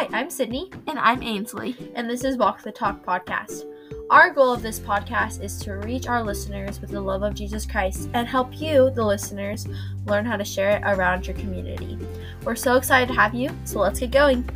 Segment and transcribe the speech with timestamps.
[0.00, 0.70] Hi, I'm Sydney.
[0.86, 1.92] And I'm Ainslee.
[1.94, 3.64] And this is Walk the Talk podcast.
[4.08, 7.66] Our goal of this podcast is to reach our listeners with the love of Jesus
[7.66, 9.68] Christ and help you, the listeners,
[10.06, 11.98] learn how to share it around your community.
[12.44, 14.48] We're so excited to have you, so let's get going.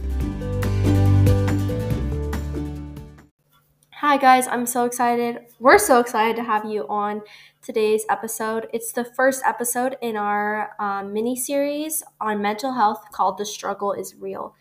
[3.91, 5.41] Hi, guys, I'm so excited.
[5.61, 7.21] We're so excited to have you on
[7.61, 8.69] today's episode.
[8.73, 13.93] It's the first episode in our um, mini series on mental health called The Struggle
[13.93, 14.55] is Real.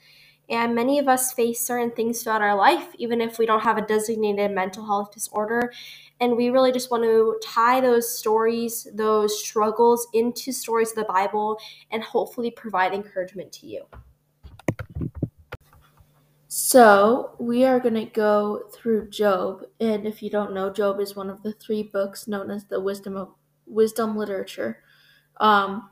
[0.49, 3.77] And many of us face certain things throughout our life, even if we don't have
[3.77, 5.71] a designated mental health disorder.
[6.19, 11.05] And we really just want to tie those stories, those struggles into stories of the
[11.05, 11.57] Bible
[11.91, 13.85] and hopefully provide encouragement to you.
[16.55, 19.63] So, we are going to go through Job.
[19.79, 22.79] And if you don't know, Job is one of the three books known as the
[22.79, 23.33] wisdom of
[23.65, 24.83] wisdom literature.
[25.37, 25.89] Um,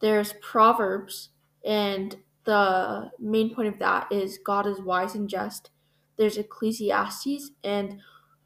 [0.00, 1.30] there's Proverbs,
[1.64, 5.70] and the main point of that is God is wise and just.
[6.16, 8.00] There's Ecclesiastes, and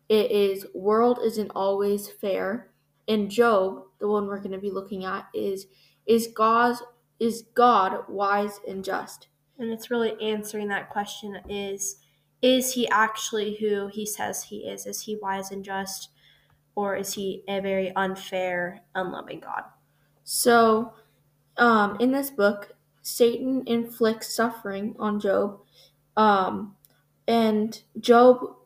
[0.08, 2.70] it is world isn't always fair.
[3.08, 5.66] And Job, the one we're going to be looking at, is
[6.06, 6.76] is God
[7.18, 9.28] is God wise and just?
[9.58, 11.96] And it's really answering that question is
[12.42, 14.86] is he actually who he says he is?
[14.86, 16.10] Is he wise and just?
[16.74, 19.62] Or is he a very unfair, unloving God?
[20.24, 20.92] So,
[21.56, 22.75] um, in this book,
[23.06, 25.60] Satan inflicts suffering on Job.
[26.16, 26.74] Um,
[27.28, 28.56] and Job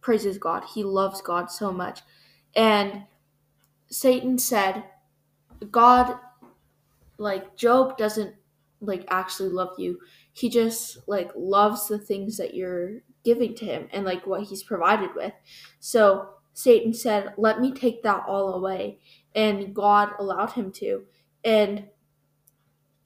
[0.00, 0.64] praises God.
[0.74, 2.00] He loves God so much.
[2.56, 3.04] And
[3.88, 4.82] Satan said,
[5.70, 6.18] God,
[7.16, 8.34] like, Job doesn't,
[8.80, 10.00] like, actually love you.
[10.32, 14.64] He just, like, loves the things that you're giving to him and, like, what he's
[14.64, 15.32] provided with.
[15.78, 18.98] So Satan said, Let me take that all away.
[19.36, 21.04] And God allowed him to.
[21.44, 21.84] And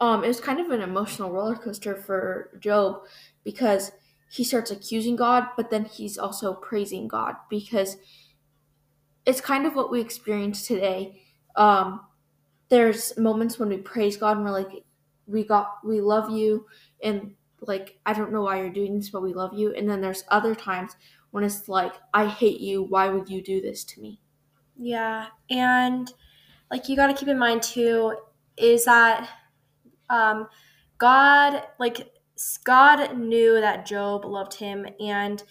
[0.00, 3.02] um, it was kind of an emotional roller coaster for Job
[3.44, 3.92] because
[4.30, 7.96] he starts accusing God, but then he's also praising God because
[9.24, 11.22] it's kind of what we experience today.
[11.56, 12.00] Um,
[12.68, 14.84] there's moments when we praise God and we're like,
[15.26, 16.66] we got, we love you,
[17.02, 19.72] and like, I don't know why you're doing this, but we love you.
[19.72, 20.96] And then there's other times
[21.30, 22.82] when it's like, I hate you.
[22.82, 24.20] Why would you do this to me?
[24.76, 26.12] Yeah, and
[26.70, 28.16] like you got to keep in mind too
[28.56, 29.28] is that
[30.10, 30.48] um,
[30.98, 32.12] God, like,
[32.64, 35.42] God knew that Job loved him, and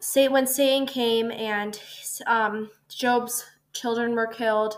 [0.00, 1.80] say when Satan came and
[2.26, 4.76] um, Job's children were killed,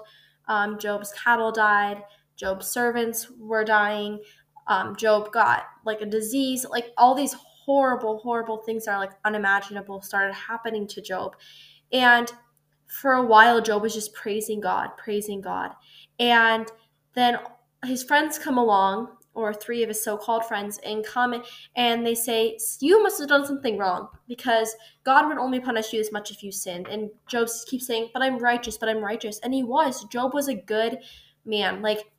[0.49, 2.03] um, Job's cattle died,
[2.37, 4.21] Job's servants were dying,
[4.67, 9.13] um, Job got like a disease, like all these horrible, horrible things that are like
[9.25, 11.37] unimaginable started happening to Job,
[11.93, 12.33] and
[12.87, 15.73] for a while Job was just praising God, praising God,
[16.19, 16.71] and
[17.15, 17.39] then
[17.85, 21.43] his friends come along or three of his so-called friends and come
[21.77, 24.75] and they say you must have done something wrong because
[25.05, 26.87] god would only punish you as much if you sinned.
[26.89, 29.41] And job keeps saying but i'm righteous but i'm righteous.
[29.41, 30.05] And he was.
[30.05, 30.99] Job was a good
[31.45, 31.83] man.
[31.83, 32.11] Like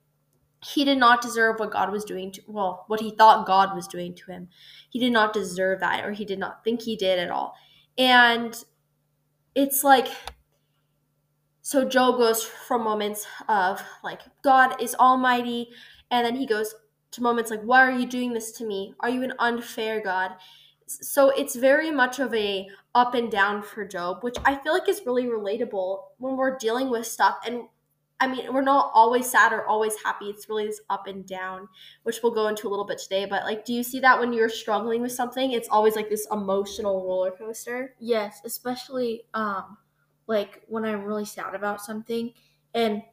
[0.64, 3.88] he did not deserve what god was doing to well what he thought god was
[3.88, 4.50] doing to him.
[4.90, 7.56] He did not deserve that or he did not think he did at all.
[7.98, 8.62] And
[9.56, 10.10] it's like
[11.66, 15.70] so Job goes from moments of like, God is almighty,
[16.12, 16.76] and then he goes
[17.10, 18.94] to moments like, Why are you doing this to me?
[19.00, 20.34] Are you an unfair God?
[20.86, 24.88] So it's very much of a up and down for Job, which I feel like
[24.88, 27.38] is really relatable when we're dealing with stuff.
[27.48, 27.64] And
[28.20, 30.26] I mean, we're not always sad or always happy.
[30.26, 31.68] It's really this up and down,
[32.04, 33.26] which we'll go into a little bit today.
[33.26, 35.52] But like, do you see that when you're struggling with something?
[35.52, 37.96] It's always like this emotional roller coaster.
[38.00, 39.78] Yes, especially um
[40.28, 42.34] like when I'm really sad about something
[42.74, 43.04] and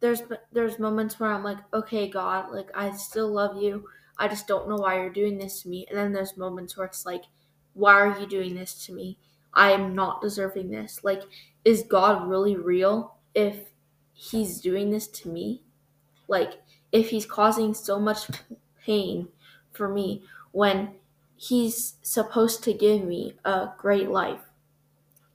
[0.00, 0.22] there's
[0.52, 3.84] there's moments where I'm like, okay, God, like I still love you.
[4.18, 5.86] I just don't know why you're doing this to me.
[5.88, 7.24] And then there's moments where it's like,
[7.74, 9.18] why are you doing this to me?
[9.54, 11.00] I am not deserving this.
[11.04, 11.22] Like,
[11.64, 13.56] is God really real if
[14.12, 15.62] he's doing this to me?
[16.28, 18.28] Like, if he's causing so much
[18.84, 19.28] pain
[19.72, 20.94] for me when
[21.36, 24.40] he's supposed to give me a great life.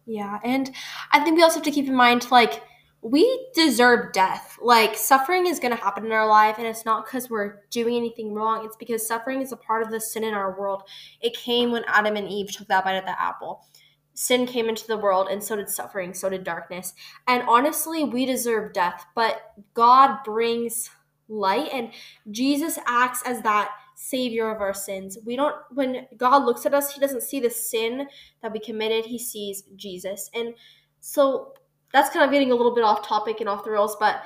[0.08, 0.72] Yeah, and
[1.12, 2.64] I think we also have to keep in mind like
[3.02, 4.58] we deserve death.
[4.62, 7.96] Like suffering is going to happen in our life and it's not cuz we're doing
[7.96, 8.66] anything wrong.
[8.66, 10.84] It's because suffering is a part of the sin in our world.
[11.22, 13.66] It came when Adam and Eve took that bite of the apple.
[14.14, 16.94] Sin came into the world and so did suffering, so did darkness.
[17.28, 20.90] And honestly, we deserve death, but God brings
[21.28, 21.92] light and
[22.32, 25.18] Jesus acts as that savior of our sins.
[25.26, 28.08] We don't when God looks at us, he doesn't see the sin
[28.44, 30.30] that we committed, he sees Jesus.
[30.36, 30.54] And
[31.00, 31.54] so
[31.92, 34.22] that's kind of getting a little bit off topic and off the rails, but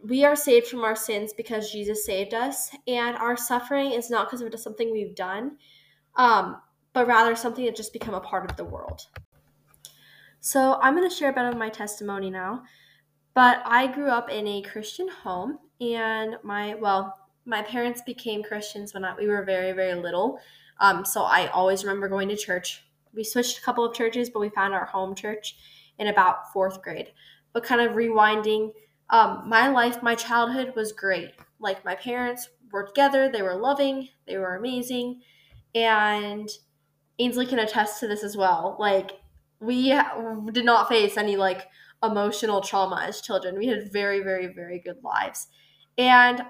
[0.00, 4.30] we are saved from our sins because Jesus saved us, and our suffering is not
[4.30, 5.56] because of something we've done,
[6.16, 6.60] um,
[6.92, 9.06] but rather something that just become a part of the world.
[10.40, 12.62] So I'm going to share a bit of my testimony now.
[13.32, 18.94] But I grew up in a Christian home, and my well, my parents became Christians
[18.94, 20.38] when I, we were very very little.
[20.80, 22.84] Um, so I always remember going to church.
[23.14, 25.56] We switched a couple of churches, but we found our home church
[25.98, 27.12] in about fourth grade.
[27.52, 28.72] But kind of rewinding,
[29.10, 31.32] um, my life, my childhood was great.
[31.60, 35.20] Like my parents were together, they were loving, they were amazing,
[35.74, 36.48] and
[37.20, 38.76] Ainslee can attest to this as well.
[38.80, 39.12] Like
[39.60, 39.88] we
[40.52, 41.68] did not face any like
[42.02, 43.58] emotional trauma as children.
[43.58, 45.48] We had very, very, very good lives.
[45.96, 46.42] And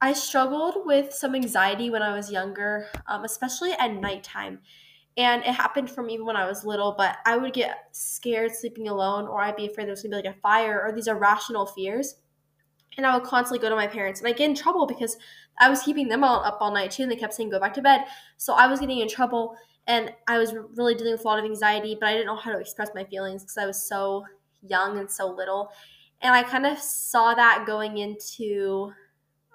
[0.00, 4.60] I struggled with some anxiety when I was younger, um, especially at nighttime.
[5.16, 8.88] And it happened for me when I was little, but I would get scared sleeping
[8.88, 11.66] alone, or I'd be afraid there was gonna be like a fire, or these irrational
[11.66, 12.16] fears.
[12.96, 15.16] And I would constantly go to my parents, and I get in trouble because
[15.58, 17.74] I was keeping them all up all night too, and they kept saying go back
[17.74, 18.04] to bed.
[18.36, 19.56] So I was getting in trouble,
[19.86, 22.52] and I was really dealing with a lot of anxiety, but I didn't know how
[22.52, 24.24] to express my feelings because I was so
[24.62, 25.70] young and so little.
[26.20, 28.92] And I kind of saw that going into,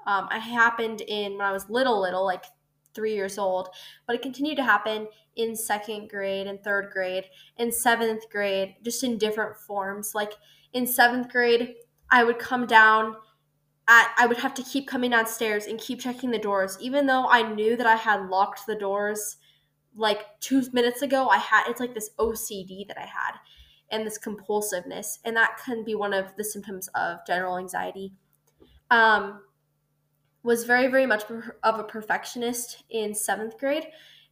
[0.08, 2.46] um, I happened in when I was little, little, like
[2.94, 3.70] three years old,
[4.08, 7.26] but it continued to happen in second grade and third grade,
[7.58, 10.14] and seventh grade, just in different forms.
[10.14, 10.34] Like
[10.74, 11.76] in seventh grade,
[12.12, 13.16] I would come down.
[13.88, 17.28] At, I would have to keep coming downstairs and keep checking the doors, even though
[17.28, 19.38] I knew that I had locked the doors
[19.96, 21.28] like two minutes ago.
[21.28, 23.40] I had it's like this OCD that I had
[23.92, 28.14] and this compulsiveness, and that can be one of the symptoms of general anxiety.
[28.92, 29.42] Um,
[30.44, 31.24] was very, very much
[31.64, 33.88] of a perfectionist in seventh grade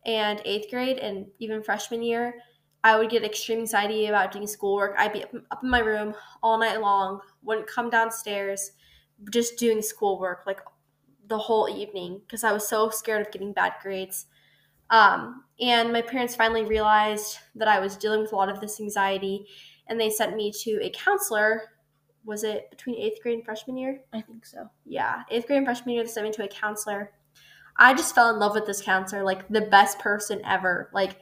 [0.05, 2.35] and eighth grade, and even freshman year.
[2.83, 4.95] I would get extreme anxiety about doing schoolwork.
[4.97, 8.71] I'd be up in my room all night long, wouldn't come downstairs,
[9.31, 10.61] just doing schoolwork like
[11.27, 14.27] the whole evening because I was so scared of getting bad grades.
[14.89, 18.79] Um, and my parents finally realized that I was dealing with a lot of this
[18.79, 19.45] anxiety,
[19.87, 21.63] and they sent me to a counselor.
[22.27, 24.01] Was it between eighth grade and freshman year?
[24.13, 24.69] I think so.
[24.85, 27.11] Yeah, eighth grade and freshman year, they sent me to a counselor.
[27.77, 30.89] I just fell in love with this counselor, like the best person ever.
[30.93, 31.17] Like,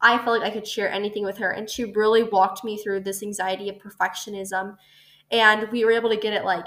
[0.00, 3.00] I felt like I could share anything with her, and she really walked me through
[3.00, 4.76] this anxiety of perfectionism.
[5.30, 6.66] And we were able to get it like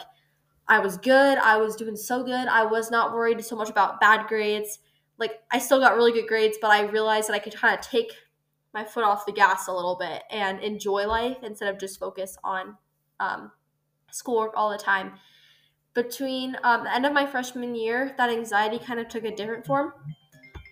[0.67, 3.99] I was good, I was doing so good, I was not worried so much about
[3.99, 4.79] bad grades
[5.21, 7.85] like I still got really good grades, but I realized that I could kind of
[7.85, 8.11] take
[8.73, 12.37] my foot off the gas a little bit and enjoy life instead of just focus
[12.43, 12.75] on
[13.19, 13.51] um,
[14.11, 15.13] schoolwork all the time.
[15.93, 19.65] Between um, the end of my freshman year, that anxiety kind of took a different
[19.65, 19.93] form,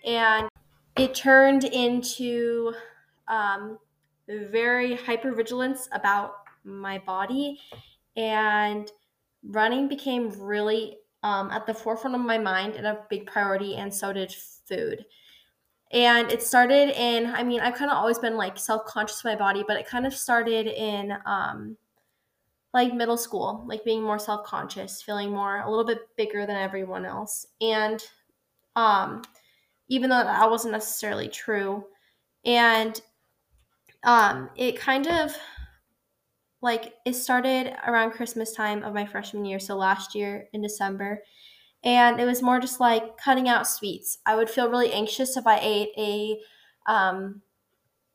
[0.06, 0.48] and
[0.96, 2.74] it turned into
[3.28, 3.78] um,
[4.28, 7.60] very hypervigilance about my body,
[8.16, 8.92] and
[9.44, 13.94] running became really um, at the forefront of my mind and a big priority, and
[13.94, 14.34] so did
[14.68, 15.06] food.
[15.92, 19.26] And it started in, I mean, I've kind of always been like self conscious of
[19.26, 21.78] my body, but it kind of started in um,
[22.74, 26.56] like middle school, like being more self conscious, feeling more a little bit bigger than
[26.57, 27.45] everyone else.
[27.62, 28.04] And
[28.75, 29.24] um,
[29.89, 31.86] even though that wasn't necessarily true,
[32.45, 33.00] and
[34.04, 35.36] um, it kind of
[36.62, 41.24] like it started around Christmas time of my freshman year, so last year in December.
[41.83, 44.19] And it was more just like cutting out sweets.
[44.26, 46.40] I would feel really anxious if I ate a
[46.92, 47.42] um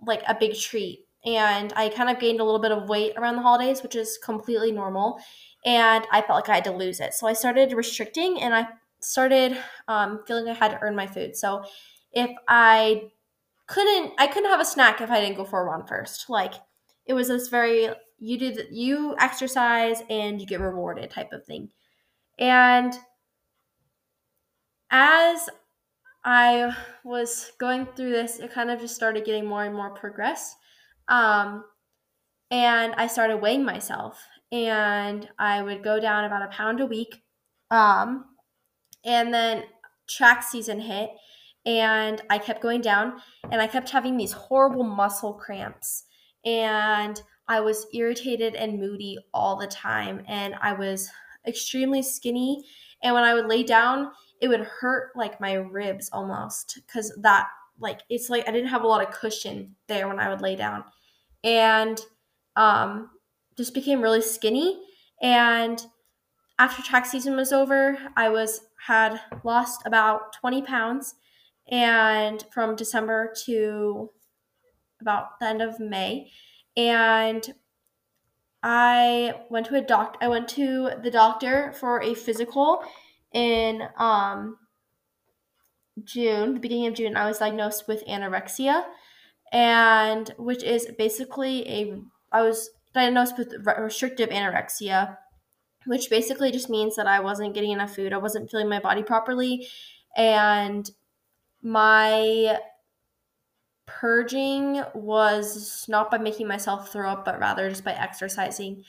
[0.06, 1.03] like a big treat.
[1.24, 4.18] And I kind of gained a little bit of weight around the holidays, which is
[4.22, 5.18] completely normal.
[5.64, 7.14] And I felt like I had to lose it.
[7.14, 8.68] So I started restricting and I
[9.00, 9.56] started
[9.88, 11.36] um, feeling I had to earn my food.
[11.36, 11.64] So
[12.12, 13.10] if I
[13.66, 16.28] couldn't, I couldn't have a snack if I didn't go for a run first.
[16.28, 16.54] Like
[17.06, 17.88] it was this very
[18.18, 21.70] you do the, you exercise and you get rewarded type of thing.
[22.38, 22.94] And
[24.90, 25.48] as
[26.24, 30.56] I was going through this, it kind of just started getting more and more progress.
[31.08, 31.64] Um,
[32.50, 37.22] and I started weighing myself, and I would go down about a pound a week.
[37.70, 38.26] Um,
[39.04, 39.64] and then
[40.08, 41.10] track season hit,
[41.66, 43.20] and I kept going down,
[43.50, 46.04] and I kept having these horrible muscle cramps.
[46.44, 51.10] And I was irritated and moody all the time, and I was
[51.46, 52.64] extremely skinny.
[53.02, 57.48] And when I would lay down, it would hurt like my ribs almost because that,
[57.78, 60.56] like, it's like I didn't have a lot of cushion there when I would lay
[60.56, 60.84] down.
[61.42, 62.00] And
[62.56, 63.10] um,
[63.56, 64.80] just became really skinny.
[65.22, 65.84] And
[66.58, 71.14] after track season was over, I was had lost about 20 pounds.
[71.70, 74.10] And from December to
[75.00, 76.30] about the end of May
[76.76, 77.54] and
[78.62, 80.16] I went to a doc.
[80.20, 82.82] I went to the doctor for a physical
[83.32, 84.56] in um,
[86.02, 87.16] June, the beginning of June.
[87.16, 88.84] I was diagnosed with anorexia,
[89.52, 92.00] and which is basically a.
[92.32, 95.16] I was diagnosed with restrictive anorexia,
[95.86, 98.12] which basically just means that I wasn't getting enough food.
[98.12, 99.68] I wasn't feeling my body properly,
[100.16, 100.90] and
[101.62, 102.58] my
[103.86, 108.82] purging was not by making myself throw up, but rather just by exercising.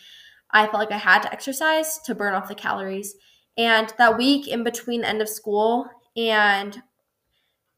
[0.52, 3.16] I felt like I had to exercise to burn off the calories.
[3.58, 6.82] And that week in between the end of school and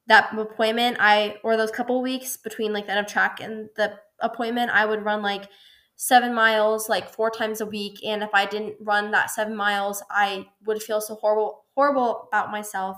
[0.07, 3.93] that appointment, I, or those couple weeks between like the end of track and the
[4.19, 5.49] appointment, I would run like
[5.97, 7.99] seven miles like four times a week.
[8.05, 12.51] And if I didn't run that seven miles, I would feel so horrible, horrible about
[12.51, 12.97] myself.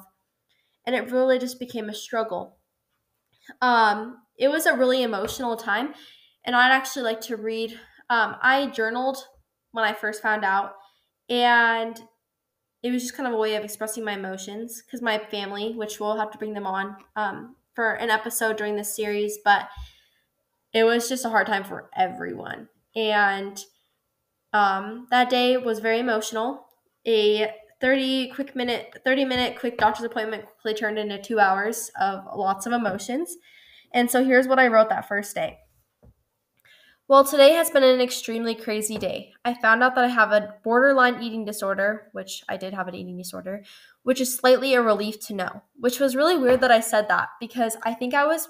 [0.86, 2.58] And it really just became a struggle.
[3.62, 5.94] Um, it was a really emotional time,
[6.46, 7.72] and I'd actually like to read.
[8.10, 9.18] Um, I journaled
[9.72, 10.74] when I first found out,
[11.30, 12.00] and
[12.82, 16.00] it was just kind of a way of expressing my emotions because my family, which
[16.00, 19.68] we'll have to bring them on um, for an episode during this series, but
[20.74, 22.70] it was just a hard time for everyone.
[22.96, 23.60] And
[24.54, 26.66] um, that day was very emotional.
[27.06, 32.26] A 30 quick minute 30 minute quick doctor's appointment quickly turned into two hours of
[32.36, 33.38] lots of emotions
[33.94, 35.58] and so here's what i wrote that first day
[37.10, 40.54] well today has been an extremely crazy day i found out that i have a
[40.64, 43.64] borderline eating disorder which i did have an eating disorder
[44.04, 47.30] which is slightly a relief to know which was really weird that i said that
[47.40, 48.48] because i think i was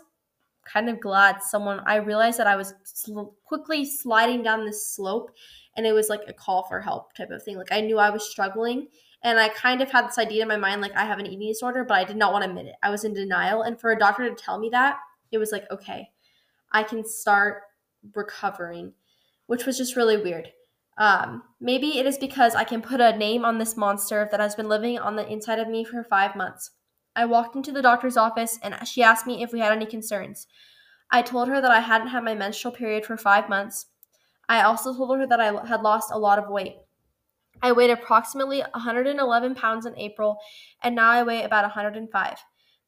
[0.66, 5.32] kind of glad someone i realized that i was sl- quickly sliding down this slope
[5.78, 8.10] and it was like a call for help type of thing like i knew i
[8.10, 8.88] was struggling
[9.22, 11.50] and I kind of had this idea in my mind like I have an eating
[11.50, 12.76] disorder, but I did not want to admit it.
[12.82, 13.64] I was in denial.
[13.64, 14.96] And for a doctor to tell me that,
[15.30, 16.08] it was like, okay,
[16.72, 17.64] I can start
[18.16, 18.94] recovering,
[19.48, 20.52] which was just really weird.
[20.98, 24.56] Um, maybe it is because I can put a name on this monster that has
[24.56, 26.72] been living on the inside of me for five months.
[27.16, 30.48] I walked into the doctor's office and she asked me if we had any concerns.
[31.12, 33.88] I told her that I hadn't had my menstrual period for five months.
[34.48, 36.76] I also told her that I had lost a lot of weight.
[37.62, 40.38] I weighed approximately 111 pounds in April,
[40.82, 42.38] and now I weigh about 105.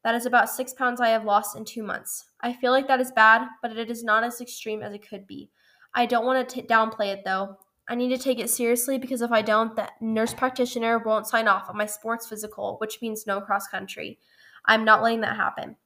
[0.04, 2.26] That is about six pounds I have lost in two months.
[2.40, 5.26] I feel like that is bad, but it is not as extreme as it could
[5.26, 5.50] be.
[5.94, 7.58] I don't want to t- downplay it though.
[7.88, 11.48] I need to take it seriously because if I don't, the nurse practitioner won't sign
[11.48, 14.18] off on my sports physical, which means no cross country.
[14.64, 15.76] I'm not letting that happen.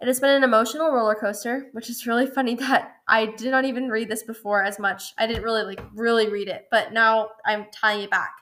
[0.00, 3.64] It has been an emotional roller coaster, which is really funny that I did not
[3.64, 5.14] even read this before as much.
[5.18, 8.34] I didn't really like really read it, but now I'm tying it back.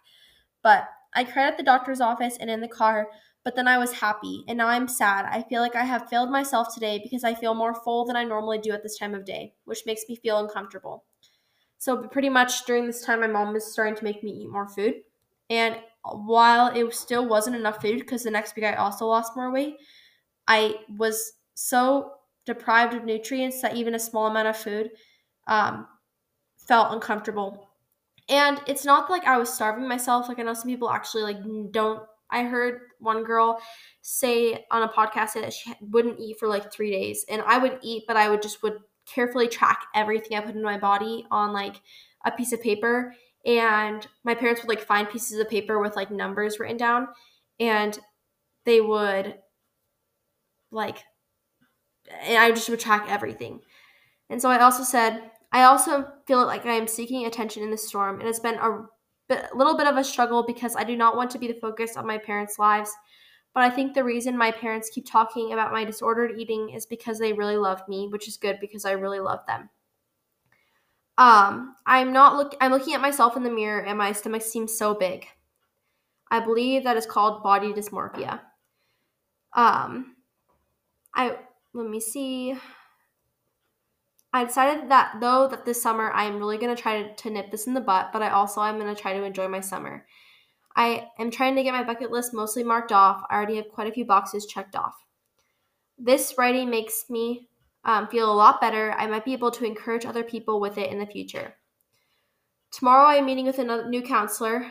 [0.63, 3.09] But I cried at the doctor's office and in the car,
[3.45, 5.27] but then I was happy, and now I'm sad.
[5.27, 8.25] I feel like I have failed myself today because I feel more full than I
[8.25, 11.05] normally do at this time of day, which makes me feel uncomfortable.
[11.79, 14.69] So pretty much during this time my mom was starting to make me eat more
[14.69, 14.97] food.
[15.49, 19.51] And while it still wasn't enough food because the next week I also lost more
[19.51, 19.77] weight,
[20.49, 22.13] I was so
[22.47, 24.91] deprived of nutrients that even a small amount of food
[25.47, 25.87] um,
[26.59, 27.71] felt uncomfortable.
[28.29, 30.29] And it's not like I was starving myself.
[30.29, 31.39] Like I know some people actually like
[31.73, 32.03] don't.
[32.31, 33.61] I heard one girl
[34.03, 37.79] say on a podcast that she wouldn't eat for like three days, and I would
[37.83, 41.53] eat, but I would just would carefully track everything I put into my body on
[41.53, 41.81] like
[42.25, 43.15] a piece of paper.
[43.47, 47.09] And my parents would like find pieces of paper with like numbers written down,
[47.59, 47.99] and
[48.65, 49.37] they would
[50.71, 50.99] like
[52.23, 53.61] and I just would track everything.
[54.29, 57.79] And so I also said, I also feel like I am seeking attention in the
[57.79, 58.87] storm, and it's been a,
[59.31, 61.97] a little bit of a struggle because I do not want to be the focus
[61.97, 62.93] of my parents' lives.
[63.55, 67.19] But I think the reason my parents keep talking about my disordered eating is because
[67.19, 69.69] they really love me, which is good because I really love them.
[71.19, 74.77] Um, I'm not look I'm looking at myself in the mirror and my stomach seems
[74.77, 75.27] so big.
[76.31, 78.41] I believe that is called body dysmorphia.
[79.53, 80.17] Um,
[81.15, 81.37] I
[81.75, 82.57] let me see.
[84.33, 87.51] I decided that though that this summer I am really going to try to nip
[87.51, 90.07] this in the butt, but I also am going to try to enjoy my summer.
[90.77, 93.25] I am trying to get my bucket list mostly marked off.
[93.29, 94.95] I already have quite a few boxes checked off.
[95.99, 97.49] This writing makes me
[97.85, 98.93] um, feel a lot better.
[98.93, 101.57] I might be able to encourage other people with it in the future.
[102.71, 104.71] Tomorrow I am meeting with a new counselor.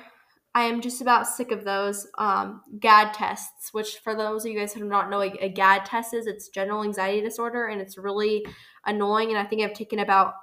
[0.56, 4.58] I am just about sick of those um, GAD tests, which for those of you
[4.58, 7.98] guys who do not know, a, GAD test is it's general anxiety disorder, and it's
[7.98, 8.46] really
[8.86, 9.30] annoying.
[9.30, 10.34] And I think I've taken about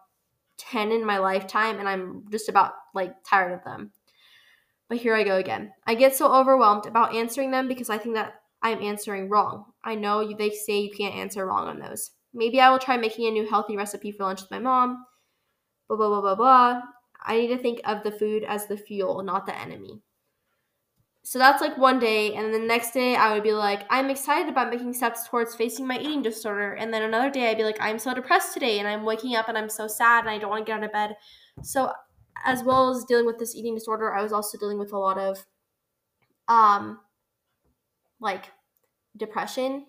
[0.59, 3.91] ten in my lifetime, and I'm just about like tired of them.
[4.89, 5.73] But here I go again.
[5.87, 9.65] I get so overwhelmed about answering them because I think that I'm answering wrong.
[9.85, 12.13] I know you, they say you can't answer wrong on those.
[12.33, 15.05] Maybe I will try making a new healthy recipe for lunch with my mom.
[15.89, 16.83] Blah blah blah blah blah.
[17.27, 20.01] I need to think of the food as the fuel, not the enemy.
[21.25, 24.11] So that's like one day, and then the next day I would be like, I'm
[24.11, 26.75] excited about making steps towards facing my eating disorder.
[26.75, 29.49] And then another day I'd be like, I'm so depressed today, and I'm waking up
[29.49, 31.17] and I'm so sad, and I don't want to get out of bed.
[31.63, 31.91] So,
[32.45, 35.19] as well as dealing with this eating disorder, I was also dealing with a lot
[35.19, 35.45] of,
[36.47, 37.01] um,
[38.21, 38.53] like
[39.17, 39.85] depression,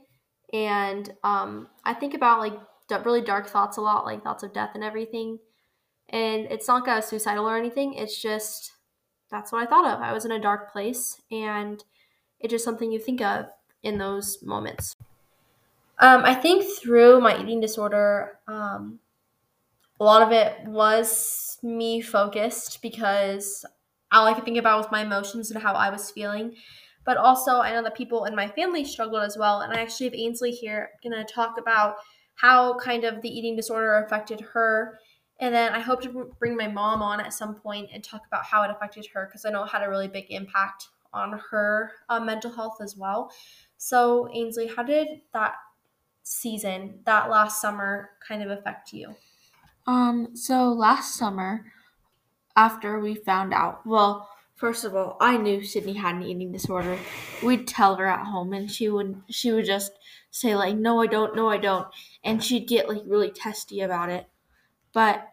[0.54, 2.58] and um, I think about like
[3.06, 5.38] really dark thoughts a lot, like thoughts of death and everything.
[6.10, 7.94] And it's not like suicidal or anything.
[7.94, 8.74] It's just
[9.30, 10.02] that's what I thought of.
[10.02, 11.84] I was in a dark place, and
[12.40, 13.48] it's just something you think of
[13.84, 14.96] in those moments.
[16.00, 19.00] Um, I think through my eating disorder, um,
[20.00, 23.66] a lot of it was me focused because
[24.12, 26.56] all I could think about was my emotions and how I was feeling.
[27.04, 29.62] But also, I know that people in my family struggled as well.
[29.62, 31.96] And I actually have Ainslee here going to talk about
[32.36, 35.00] how kind of the eating disorder affected her
[35.40, 38.44] and then I hope to bring my mom on at some point and talk about
[38.44, 41.92] how it affected her because I know it had a really big impact on her
[42.10, 43.32] uh, mental health as well.
[43.78, 45.56] So, Ainslee, how did that
[46.24, 49.16] season, that last summer, kind of affect you?
[49.86, 51.66] Um, so last summer,
[52.56, 56.98] after we found out, well, first of all, I knew Sydney had an eating disorder.
[57.44, 59.94] We'd tell her at home, and she would she would just
[60.32, 61.36] say like, "No, I don't.
[61.36, 61.88] No, I don't,"
[62.24, 64.28] and she'd get like really testy about it.
[64.98, 65.30] But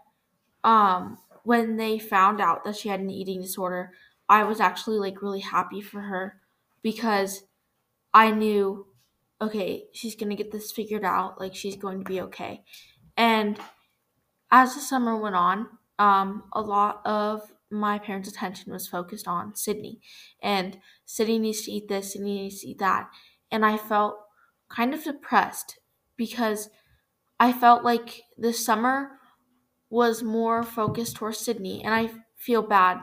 [0.62, 3.92] um, when they found out that she had an eating disorder,
[4.28, 6.38] I was actually like really happy for her
[6.82, 7.44] because
[8.12, 8.88] I knew,
[9.40, 11.40] okay, she's gonna get this figured out.
[11.40, 12.62] Like she's going to be okay.
[13.16, 13.58] And
[14.50, 15.68] as the summer went on,
[15.98, 20.02] um, a lot of my parents' attention was focused on Sydney.
[20.42, 23.08] And Sydney needs to eat this, Sydney needs to eat that.
[23.50, 24.16] And I felt
[24.68, 25.78] kind of depressed
[26.18, 26.68] because
[27.40, 29.12] I felt like this summer
[29.94, 31.84] was more focused towards Sydney.
[31.84, 32.98] And I feel bad,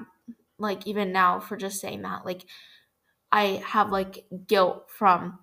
[0.60, 2.26] like, even now for just saying that.
[2.26, 2.44] Like,
[3.32, 5.40] I have, like, guilt from,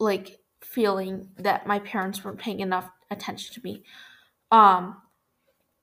[0.00, 3.84] like, feeling that my parents weren't paying enough attention to me.
[4.50, 4.96] Um,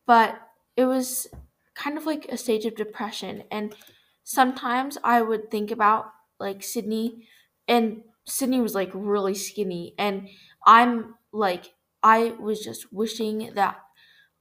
[0.06, 0.38] but
[0.76, 1.28] it was
[1.74, 3.44] kind of like a stage of depression.
[3.52, 3.74] And
[4.26, 7.26] sometimes I would think about, like, Sydney,
[7.70, 9.96] and Sydney was, like, really skinny.
[9.98, 10.28] And
[10.68, 11.74] I'm, like,
[12.04, 13.80] I was just wishing that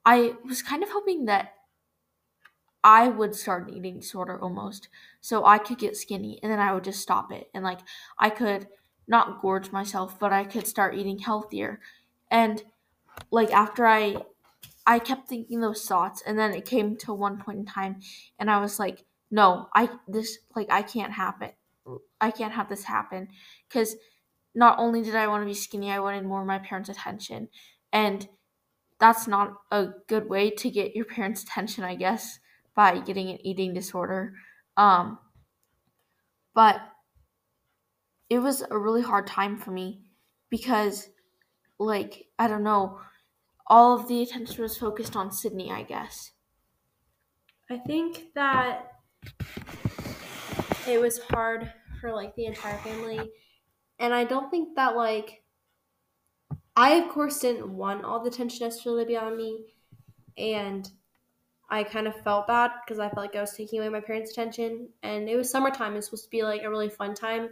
[0.04, 1.52] I was kind of hoping that
[2.82, 4.88] I would start an eating disorder almost
[5.20, 7.80] so I could get skinny and then I would just stop it and like
[8.18, 8.68] I could
[9.06, 11.80] not gorge myself but I could start eating healthier.
[12.30, 12.62] And
[13.30, 14.24] like after I
[14.86, 18.00] I kept thinking those thoughts and then it came to one point in time
[18.38, 21.50] and I was like no I this like I can't happen
[22.20, 23.28] I can't have this happen
[23.68, 23.96] cuz
[24.54, 27.48] not only did I want to be skinny I wanted more of my parents attention
[27.92, 28.28] and
[29.00, 32.38] that's not a good way to get your parents' attention, I guess,
[32.74, 34.34] by getting an eating disorder.
[34.76, 35.18] Um,
[36.54, 36.80] but
[38.28, 40.02] it was a really hard time for me
[40.50, 41.08] because,
[41.78, 43.00] like, I don't know,
[43.66, 46.32] all of the attention was focused on Sydney, I guess.
[47.70, 48.92] I think that
[50.88, 53.30] it was hard for like the entire family.
[53.98, 55.39] And I don't think that like
[56.80, 59.66] I, of course, didn't want all the attention necessarily to be on me.
[60.38, 60.90] And
[61.68, 64.30] I kind of felt bad because I felt like I was taking away my parents'
[64.30, 64.88] attention.
[65.02, 65.92] And it was summertime.
[65.92, 67.50] It was supposed to be like a really fun time.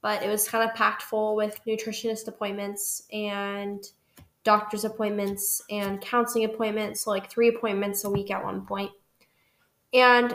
[0.00, 3.84] But it was kind of packed full with nutritionist appointments and
[4.42, 7.02] doctor's appointments and counseling appointments.
[7.02, 8.90] So, like three appointments a week at one point.
[9.92, 10.34] And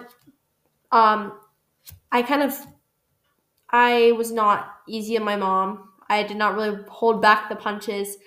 [0.91, 1.39] um,
[2.11, 2.55] I kind of,
[3.71, 5.86] I was not easy on my mom.
[6.09, 8.17] I did not really hold back the punches.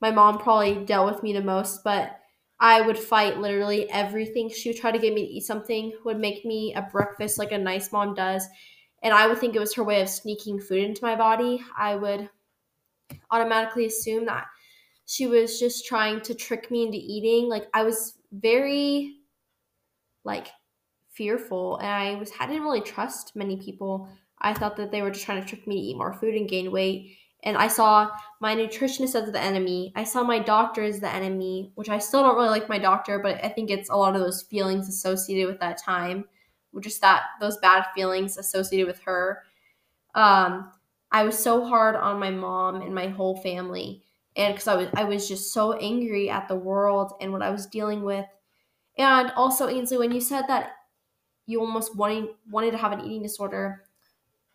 [0.00, 2.18] My mom probably dealt with me the most, but
[2.60, 4.48] I would fight literally everything.
[4.50, 7.52] She would try to get me to eat something, would make me a breakfast like
[7.52, 8.46] a nice mom does.
[9.02, 11.60] And I would think it was her way of sneaking food into my body.
[11.76, 12.30] I would
[13.30, 14.46] automatically assume that
[15.06, 17.48] she was just trying to trick me into eating.
[17.48, 19.16] Like I was very
[20.24, 20.48] like
[21.10, 24.08] fearful and I was I didn't really trust many people.
[24.42, 26.48] I thought that they were just trying to trick me to eat more food and
[26.48, 29.92] gain weight and I saw my nutritionist as the enemy.
[29.96, 33.18] I saw my doctor as the enemy, which I still don't really like my doctor,
[33.18, 36.24] but I think it's a lot of those feelings associated with that time,
[36.80, 39.42] just that those bad feelings associated with her.
[40.14, 40.70] Um,
[41.10, 44.04] I was so hard on my mom and my whole family,
[44.36, 47.50] and because I was I was just so angry at the world and what I
[47.50, 48.26] was dealing with,
[48.96, 50.70] and also Ainslee, when you said that
[51.46, 53.84] you almost wanted wanted to have an eating disorder,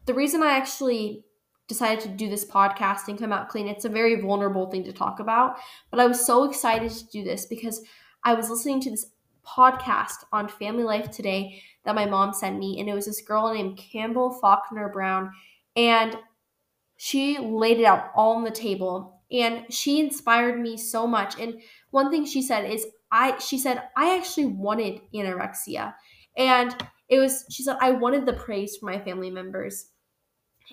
[0.08, 1.24] the reason I actually
[1.67, 3.67] decided to do this podcast and come out clean.
[3.67, 5.58] It's a very vulnerable thing to talk about,
[5.91, 7.84] but I was so excited to do this because
[8.24, 9.08] I was listening to this
[9.46, 13.54] podcast on Family Life Today that my mom sent me, and it was this girl
[13.54, 15.32] named Campbell Faulkner Brown,
[15.76, 16.17] and
[16.96, 21.39] she laid it out all on the table, and she inspired me so much.
[21.39, 25.93] And one thing she said is, I she said I actually wanted anorexia,
[26.38, 26.76] and
[27.10, 29.91] it was she said I wanted the praise from my family members,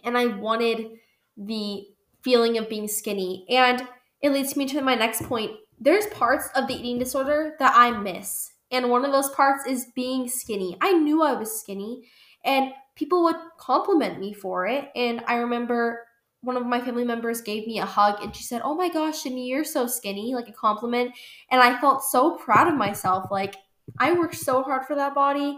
[0.03, 0.91] and I wanted
[1.37, 1.87] the
[2.23, 3.87] feeling of being skinny, and
[4.21, 5.53] it leads me to my next point.
[5.79, 9.87] There's parts of the eating disorder that I miss and one of those parts is
[9.95, 10.77] being skinny.
[10.81, 12.09] I knew I was skinny,
[12.45, 14.91] and people would compliment me for it.
[14.97, 16.05] And I remember
[16.41, 19.23] one of my family members gave me a hug and she said, Oh my gosh,
[19.23, 21.13] Shani, you're so skinny, like a compliment.
[21.51, 23.31] And I felt so proud of myself.
[23.31, 23.55] Like,
[23.99, 25.57] I worked so hard for that body,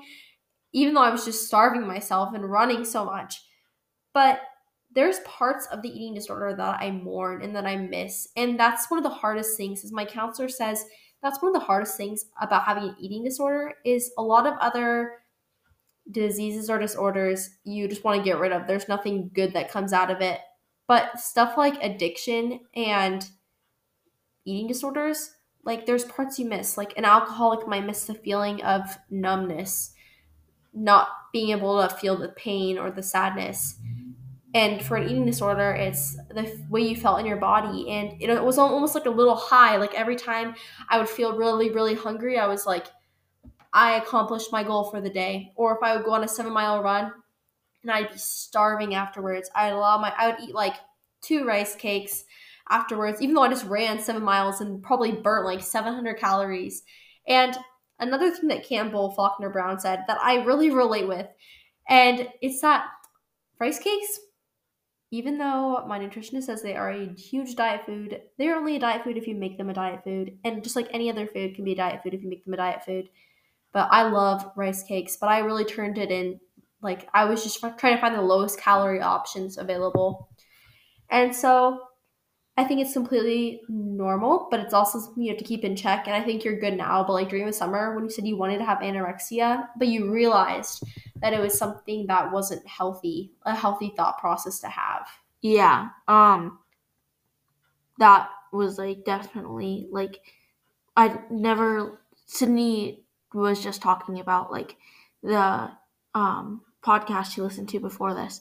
[0.72, 3.42] even though I was just starving myself and running so much.
[4.16, 4.40] But
[4.94, 8.28] there's parts of the eating disorder that I mourn and that I miss.
[8.34, 10.86] And that's one of the hardest things, as my counselor says,
[11.22, 14.54] that's one of the hardest things about having an eating disorder is a lot of
[14.58, 15.18] other
[16.10, 18.66] diseases or disorders you just want to get rid of.
[18.66, 20.40] There's nothing good that comes out of it.
[20.86, 23.28] But stuff like addiction and
[24.46, 25.30] eating disorders,
[25.62, 26.78] like there's parts you miss.
[26.78, 29.92] Like an alcoholic might miss the feeling of numbness,
[30.72, 33.78] not being able to feel the pain or the sadness.
[34.56, 37.90] And for an eating disorder, it's the way you felt in your body.
[37.90, 39.76] And it was almost like a little high.
[39.76, 40.54] Like every time
[40.88, 42.86] I would feel really, really hungry, I was like,
[43.74, 45.52] I accomplished my goal for the day.
[45.56, 47.12] Or if I would go on a seven mile run
[47.82, 50.76] and I'd be starving afterwards, I'd allow my, I would eat like
[51.20, 52.24] two rice cakes
[52.70, 56.82] afterwards, even though I just ran seven miles and probably burnt like 700 calories.
[57.28, 57.54] And
[57.98, 61.26] another thing that Campbell Faulkner Brown said that I really relate with,
[61.90, 62.86] and it's that
[63.60, 64.20] rice cakes
[65.10, 69.04] even though my nutritionist says they are a huge diet food, they're only a diet
[69.04, 70.38] food if you make them a diet food.
[70.44, 72.54] And just like any other food can be a diet food if you make them
[72.54, 73.08] a diet food.
[73.72, 76.40] But I love rice cakes, but I really turned it in.
[76.82, 80.28] Like, I was just trying to find the lowest calorie options available.
[81.10, 81.80] And so
[82.58, 86.06] I think it's completely normal, but it's also something you have to keep in check.
[86.06, 87.04] And I think you're good now.
[87.04, 90.10] But like during the summer, when you said you wanted to have anorexia, but you
[90.10, 90.82] realized
[91.20, 95.06] that it was something that wasn't healthy, a healthy thought process to have.
[95.42, 95.88] Yeah.
[96.08, 96.58] Um
[97.98, 100.20] that was like definitely like
[100.96, 104.76] I never Sydney was just talking about like
[105.22, 105.70] the
[106.14, 108.40] um podcast she listened to before this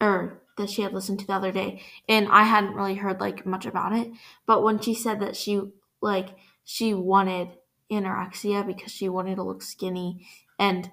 [0.00, 3.44] or that she had listened to the other day and I hadn't really heard like
[3.44, 4.10] much about it
[4.46, 5.60] but when she said that she
[6.00, 6.28] like
[6.64, 7.48] she wanted
[7.90, 10.26] anorexia because she wanted to look skinny
[10.58, 10.90] and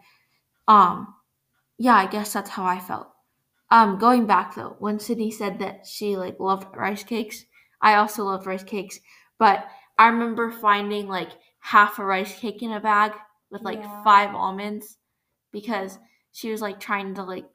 [0.68, 1.14] um,
[1.78, 3.10] yeah, I guess that's how I felt.
[3.70, 7.46] Um, going back though, when Sydney said that she like loved rice cakes,
[7.82, 9.00] I also loved rice cakes,
[9.38, 9.66] but
[9.98, 13.12] I remember finding like half a rice cake in a bag
[13.52, 14.04] with like yeah.
[14.04, 14.98] five almonds
[15.52, 16.00] because
[16.32, 17.46] she was like trying to like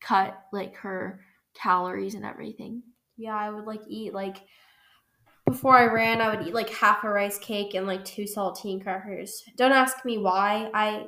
[0.00, 1.20] cut like her
[1.60, 2.82] calories and everything.
[3.16, 4.38] Yeah, I would like eat like
[5.46, 8.82] before I ran, I would eat like half a rice cake and like two saltine
[8.82, 9.42] crackers.
[9.56, 10.70] Don't ask me why.
[10.74, 11.06] I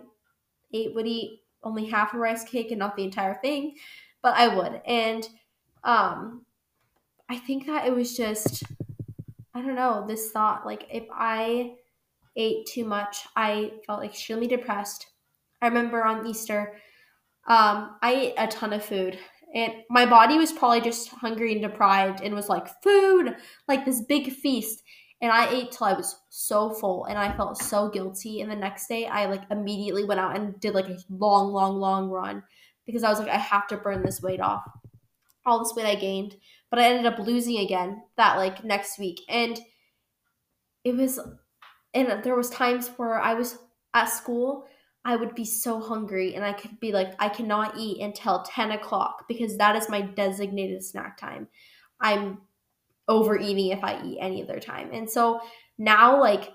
[0.72, 3.74] ate would eat only half a rice cake and not the entire thing,
[4.22, 4.80] but I would.
[4.86, 5.28] And
[5.84, 6.46] um
[7.28, 8.62] I think that it was just
[9.54, 11.74] I don't know, this thought like if I
[12.36, 15.06] ate too much, I felt extremely depressed.
[15.60, 16.76] I remember on Easter,
[17.48, 19.18] um, I ate a ton of food.
[19.54, 23.34] And my body was probably just hungry and deprived and was like, food,
[23.66, 24.82] like this big feast
[25.20, 28.40] and I ate till I was so full and I felt so guilty.
[28.40, 31.78] And the next day, I like immediately went out and did like a long, long,
[31.78, 32.42] long run
[32.86, 34.62] because I was like, I have to burn this weight off.
[35.44, 36.36] All this weight I gained,
[36.70, 39.20] but I ended up losing again that like next week.
[39.28, 39.58] And
[40.84, 41.18] it was,
[41.94, 43.58] and there was times where I was
[43.94, 44.68] at school.
[45.04, 48.72] I would be so hungry and I could be like, I cannot eat until 10
[48.72, 51.48] o'clock because that is my designated snack time.
[52.00, 52.42] I'm
[53.08, 54.90] overeating if I eat any other time.
[54.92, 55.40] And so
[55.78, 56.52] now, like,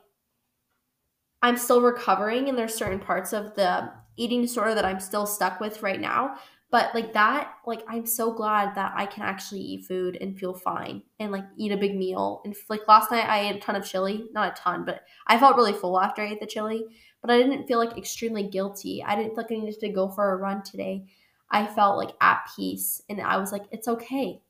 [1.42, 5.60] I'm still recovering, and there's certain parts of the eating disorder that I'm still stuck
[5.60, 6.38] with right now.
[6.74, 10.56] But like that, like I'm so glad that I can actually eat food and feel
[10.56, 12.42] fine and like eat a big meal.
[12.46, 15.38] And like last night, I ate a ton of chili, not a ton, but I
[15.38, 16.86] felt really full after I ate the chili.
[17.22, 19.04] But I didn't feel like extremely guilty.
[19.04, 21.06] I didn't feel like I needed to go for a run today.
[21.52, 24.42] I felt like at peace, and I was like, it's okay.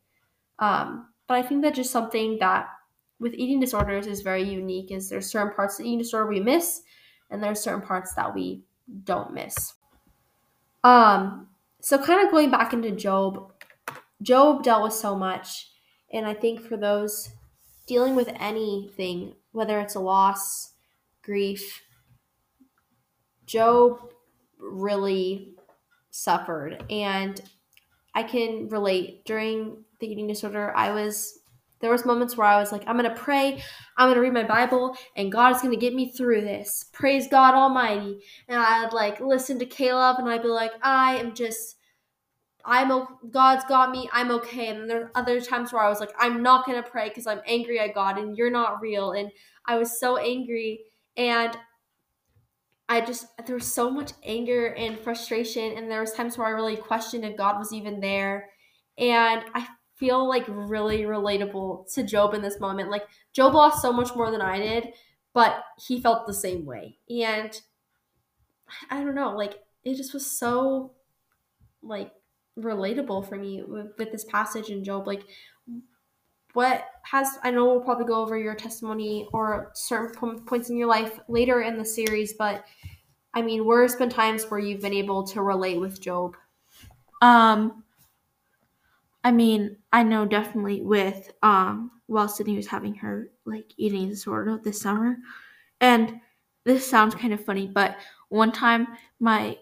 [0.60, 2.70] Um, but I think that's just something that
[3.20, 6.84] with eating disorders is very unique is there's certain parts of eating disorder we miss
[7.30, 8.64] and there's certain parts that we
[9.04, 9.74] don't miss.
[10.86, 11.50] Um
[11.84, 13.52] so kind of going back into Job,
[14.22, 15.70] Job dealt with so much
[16.14, 17.30] and I think for those
[17.88, 20.74] dealing with anything, whether it's a loss,
[21.24, 21.82] grief,
[23.46, 24.00] Job
[24.58, 25.56] really
[26.12, 26.86] suffered.
[26.90, 27.42] And
[28.16, 29.26] I can relate.
[29.26, 31.40] During the eating disorder I was
[31.84, 33.62] there was moments where I was like I'm to pray,
[33.98, 36.86] I'm to read my Bible and God is to get me through this.
[36.94, 38.20] Praise God almighty.
[38.48, 41.76] And I'd like listen to Caleb and I'd be like I am just
[42.66, 44.10] I'm God's got me.
[44.14, 44.70] I'm okay.
[44.70, 47.42] And there are other times where I was like, I'm not gonna pray because I'm
[47.46, 49.12] angry at God and you're not real.
[49.12, 49.30] And
[49.66, 50.80] I was so angry,
[51.18, 51.58] and
[52.88, 56.52] I just there was so much anger and frustration, and there was times where I
[56.52, 58.50] really questioned if God was even there.
[58.98, 62.90] And I feel like really relatable to Job in this moment.
[62.90, 64.94] Like Job lost so much more than I did,
[65.34, 66.98] but he felt the same way.
[67.10, 67.60] And
[68.90, 70.94] I don't know, like it just was so
[71.82, 72.12] like
[72.58, 75.08] relatable for me with, with this passage in Job.
[75.08, 75.24] Like,
[76.54, 80.88] what has I know we'll probably go over your testimony or certain points in your
[80.88, 82.64] life later in the series, but
[83.34, 86.36] I mean, where's been times where you've been able to relate with Job?
[87.22, 87.83] Um,
[89.24, 94.60] I mean, I know definitely with um, while Sydney was having her like eating disorder
[94.62, 95.18] this summer,
[95.82, 96.20] and
[96.66, 97.98] this sounds kind of funny, but
[98.30, 98.88] one time
[99.20, 99.58] my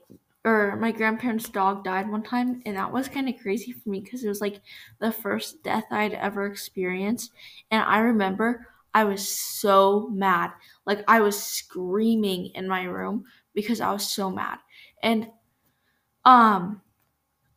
[0.46, 4.00] or my grandparents' dog died one time, and that was kind of crazy for me
[4.02, 4.62] because it was like
[5.00, 7.32] the first death I'd ever experienced.
[7.72, 10.52] And I remember I was so mad.
[10.86, 14.58] Like, I was screaming in my room because I was so mad.
[15.04, 15.30] And,
[16.26, 16.82] um,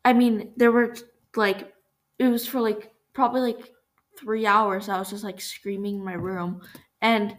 [0.05, 0.95] I mean, there were
[1.37, 1.73] like,
[2.19, 3.71] it was for like probably like
[4.17, 4.89] three hours.
[4.89, 6.61] I was just like screaming in my room.
[7.01, 7.37] And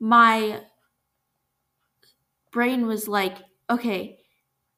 [0.00, 0.60] my
[2.52, 3.36] brain was like,
[3.70, 4.18] okay,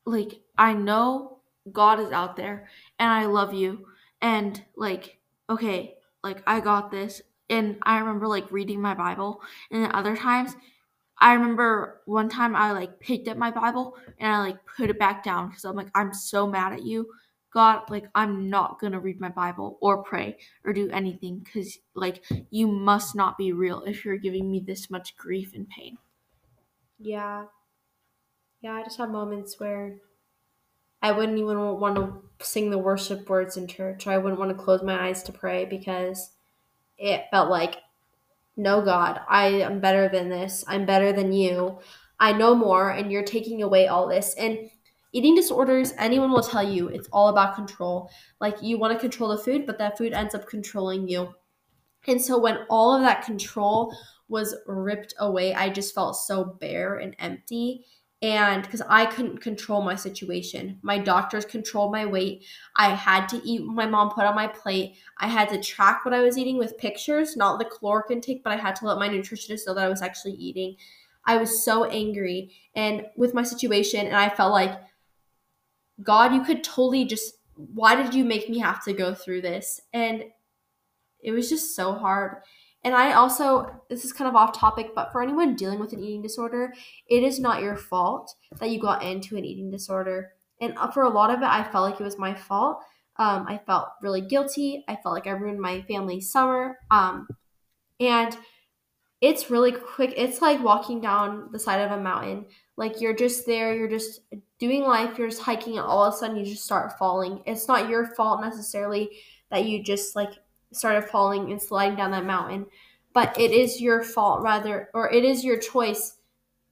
[0.06, 1.40] like I know
[1.72, 3.86] God is out there and I love you
[4.22, 5.18] and like
[5.50, 10.16] okay, like I got this and I remember like reading my Bible and then other
[10.16, 10.56] times
[11.18, 14.98] I remember one time I like picked up my Bible and I like put it
[14.98, 17.08] back down because I'm like I'm so mad at you.
[17.54, 21.78] God, like I'm not going to read my Bible or pray or do anything cuz
[21.94, 25.96] like you must not be real if you're giving me this much grief and pain.
[26.98, 27.44] Yeah
[28.64, 29.98] yeah, I just have moments where
[31.02, 34.06] I wouldn't even want to sing the worship words in church.
[34.06, 36.30] or I wouldn't want to close my eyes to pray because
[36.96, 37.76] it felt like,
[38.56, 40.64] no, God, I am better than this.
[40.66, 41.78] I'm better than you.
[42.18, 44.34] I know more, and you're taking away all this.
[44.38, 44.70] And
[45.14, 48.10] eating disorders, anyone will tell you it's all about control.
[48.40, 51.32] Like you want to control the food, but that food ends up controlling you.
[52.06, 53.96] And so when all of that control
[54.28, 57.84] was ripped away, I just felt so bare and empty
[58.22, 60.78] and because I couldn't control my situation.
[60.82, 62.44] My doctors controlled my weight.
[62.74, 64.96] I had to eat what my mom put on my plate.
[65.18, 68.52] I had to track what I was eating with pictures, not the caloric intake, but
[68.52, 70.76] I had to let my nutritionist know that I was actually eating.
[71.26, 74.72] I was so angry and with my situation, and I felt like,
[76.02, 79.80] God, you could totally just, why did you make me have to go through this?
[79.92, 80.24] And
[81.22, 82.42] it was just so hard.
[82.82, 86.04] And I also, this is kind of off topic, but for anyone dealing with an
[86.04, 86.74] eating disorder,
[87.08, 90.32] it is not your fault that you got into an eating disorder.
[90.60, 92.82] And uh, for a lot of it, I felt like it was my fault.
[93.16, 94.84] Um, I felt really guilty.
[94.86, 96.78] I felt like I ruined my family's summer.
[96.90, 97.26] Um,
[98.00, 98.36] and
[99.20, 100.12] it's really quick.
[100.16, 102.46] It's like walking down the side of a mountain.
[102.76, 104.20] Like you're just there, you're just
[104.58, 107.42] doing life, you're just hiking, and all of a sudden you just start falling.
[107.46, 109.10] It's not your fault necessarily
[109.50, 110.32] that you just like
[110.72, 112.66] started falling and sliding down that mountain.
[113.12, 116.16] But it is your fault, rather, or it is your choice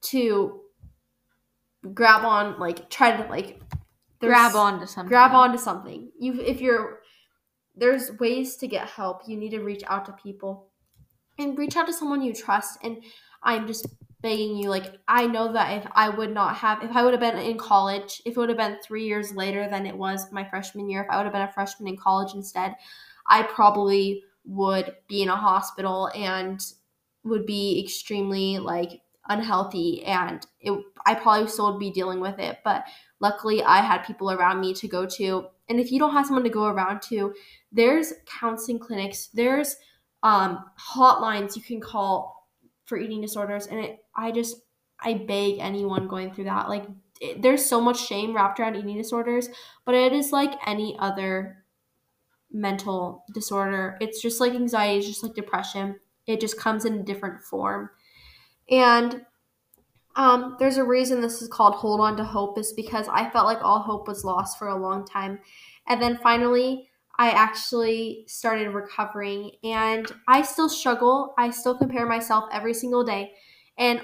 [0.01, 0.59] to
[1.93, 3.61] grab on, like try to like
[4.19, 5.07] grab onto something.
[5.07, 6.11] Grab onto something.
[6.19, 7.03] You, if you're
[7.75, 9.21] there's ways to get help.
[9.27, 10.69] You need to reach out to people
[11.39, 12.77] and reach out to someone you trust.
[12.83, 13.03] And
[13.41, 13.87] I'm just
[14.23, 17.19] begging you, like I know that if I would not have, if I would have
[17.19, 20.43] been in college, if it would have been three years later than it was my
[20.49, 22.75] freshman year, if I would have been a freshman in college instead,
[23.27, 26.65] I probably would be in a hospital and
[27.23, 32.59] would be extremely like unhealthy and it, I probably still would be dealing with it.
[32.63, 32.85] But
[33.19, 35.47] luckily, I had people around me to go to.
[35.69, 37.33] And if you don't have someone to go around to,
[37.71, 39.75] there's counseling clinics, there's
[40.23, 42.49] um, hotlines you can call
[42.85, 43.67] for eating disorders.
[43.67, 44.57] And it, I just,
[44.99, 46.69] I beg anyone going through that.
[46.69, 46.85] Like,
[47.21, 49.49] it, there's so much shame wrapped around eating disorders,
[49.85, 51.63] but it is like any other
[52.51, 53.97] mental disorder.
[53.99, 55.99] It's just like anxiety, it's just like depression.
[56.27, 57.89] It just comes in a different form.
[58.69, 59.25] And
[60.15, 63.47] um, there's a reason this is called Hold On to Hope, is because I felt
[63.47, 65.39] like all hope was lost for a long time.
[65.87, 71.33] And then finally, I actually started recovering and I still struggle.
[71.37, 73.33] I still compare myself every single day.
[73.77, 74.01] And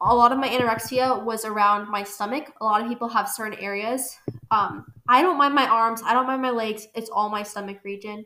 [0.00, 2.52] a lot of my anorexia was around my stomach.
[2.60, 4.16] A lot of people have certain areas.
[4.50, 6.86] Um, I don't mind my arms, I don't mind my legs.
[6.94, 8.24] It's all my stomach region.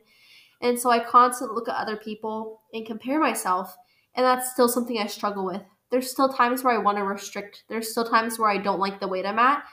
[0.61, 3.75] And so I constantly look at other people and compare myself.
[4.15, 5.61] And that's still something I struggle with.
[5.89, 7.63] There's still times where I want to restrict.
[7.69, 9.63] There's still times where I don't like the weight I'm at.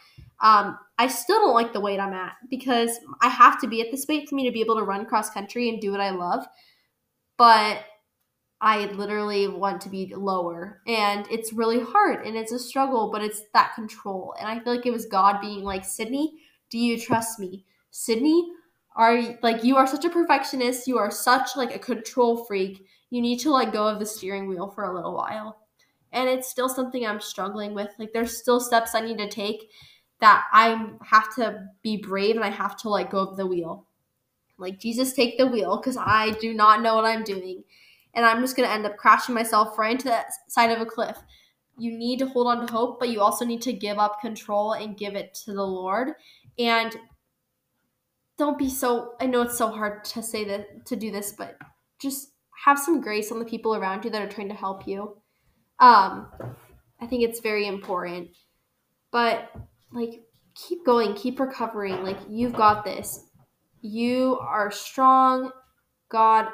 [0.42, 3.90] Um, I still don't like the weight I'm at because I have to be at
[3.90, 6.10] this weight for me to be able to run cross country and do what I
[6.10, 6.44] love.
[7.36, 7.84] But
[8.60, 10.82] I literally want to be lower.
[10.86, 14.34] And it's really hard and it's a struggle, but it's that control.
[14.38, 16.34] And I feel like it was God being like, Sydney,
[16.68, 17.64] do you trust me?
[17.90, 18.52] Sydney,
[18.96, 22.84] are like you are such a perfectionist, you are such like a control freak.
[23.10, 25.58] You need to let go of the steering wheel for a little while.
[26.12, 27.90] And it's still something I'm struggling with.
[27.98, 29.70] Like there's still steps I need to take
[30.20, 33.86] that I have to be brave and I have to let go of the wheel.
[34.58, 37.64] Like Jesus take the wheel because I do not know what I'm doing
[38.14, 40.86] and I'm just going to end up crashing myself right into the side of a
[40.86, 41.16] cliff.
[41.78, 44.72] You need to hold on to hope, but you also need to give up control
[44.72, 46.14] and give it to the Lord.
[46.58, 46.94] And
[48.36, 51.56] don't be so I know it's so hard to say that to do this, but
[52.00, 52.32] just
[52.64, 55.16] have some grace on the people around you that are trying to help you.
[55.78, 56.28] Um
[57.00, 58.30] I think it's very important.
[59.10, 59.50] But
[59.92, 60.22] like
[60.54, 62.02] keep going, keep recovering.
[62.02, 63.24] Like you've got this.
[63.80, 65.52] You are strong.
[66.10, 66.48] God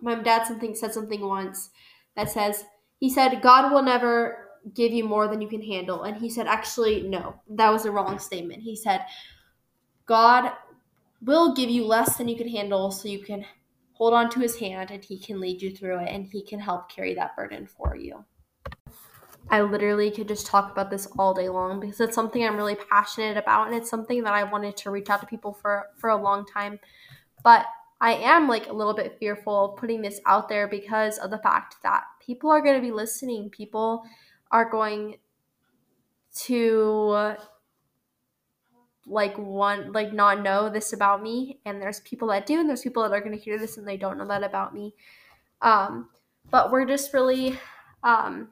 [0.00, 1.70] my dad something said something once
[2.16, 2.64] that says
[2.98, 6.02] he said God will never give you more than you can handle.
[6.02, 8.62] And he said actually no that was a wrong statement.
[8.62, 9.04] He said
[10.06, 10.52] God
[11.22, 13.44] will give you less than you can handle so you can
[13.92, 16.60] hold on to his hand and he can lead you through it and he can
[16.60, 18.24] help carry that burden for you.
[19.50, 22.76] I literally could just talk about this all day long because it's something I'm really
[22.90, 26.10] passionate about and it's something that I wanted to reach out to people for for
[26.10, 26.78] a long time.
[27.42, 27.66] But
[28.00, 31.38] I am like a little bit fearful of putting this out there because of the
[31.38, 33.50] fact that people are going to be listening.
[33.50, 34.04] People
[34.50, 35.16] are going
[36.44, 37.36] to
[39.06, 42.82] like want like not know this about me and there's people that do and there's
[42.82, 44.94] people that are going to hear this and they don't know that about me.
[45.62, 46.10] Um
[46.50, 47.58] but we're just really
[48.04, 48.48] um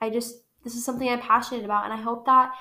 [0.00, 2.52] I just this is something I'm passionate about and I hope that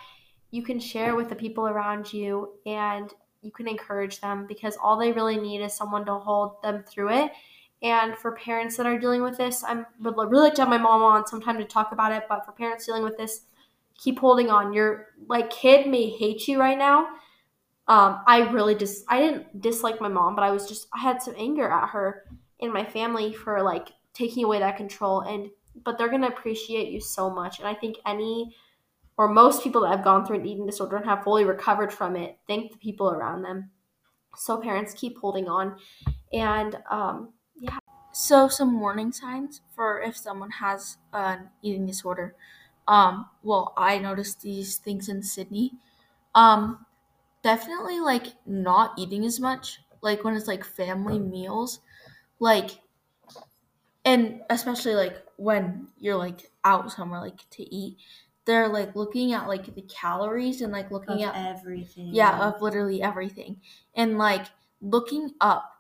[0.52, 4.98] you can share with the people around you and you can encourage them because all
[4.98, 7.32] they really need is someone to hold them through it.
[7.82, 10.78] And for parents that are dealing with this, I would really like to have my
[10.78, 12.24] mom on sometime to talk about it.
[12.28, 13.46] But for parents dealing with this,
[13.98, 14.74] keep holding on.
[14.74, 17.08] Your like kid may hate you right now.
[17.88, 21.22] Um, I really just I didn't dislike my mom, but I was just I had
[21.22, 22.26] some anger at her
[22.60, 25.22] and my family for like taking away that control.
[25.22, 25.50] And
[25.86, 27.60] but they're gonna appreciate you so much.
[27.60, 28.54] And I think any
[29.20, 32.16] or most people that have gone through an eating disorder and have fully recovered from
[32.16, 33.70] it thank the people around them.
[34.38, 35.78] So parents keep holding on,
[36.34, 37.80] and um, yeah.
[38.14, 42.36] So some warning signs for if someone has an eating disorder.
[42.88, 45.74] Um, well, I noticed these things in Sydney.
[46.36, 46.86] Um,
[47.44, 51.82] definitely like not eating as much, like when it's like family meals,
[52.40, 52.80] like,
[54.06, 57.98] and especially like when you're like out somewhere like to eat
[58.50, 62.10] they're like looking at like the calories and like looking of at everything.
[62.12, 63.62] yeah of literally everything
[63.94, 64.48] and like
[64.82, 65.72] looking up